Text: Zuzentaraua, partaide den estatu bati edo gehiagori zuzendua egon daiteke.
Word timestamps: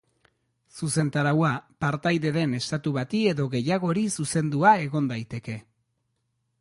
Zuzentaraua, 0.77 1.51
partaide 1.85 2.31
den 2.37 2.55
estatu 2.61 2.95
bati 2.95 3.21
edo 3.33 3.45
gehiagori 3.57 4.07
zuzendua 4.17 4.73
egon 4.87 5.11
daiteke. 5.13 5.59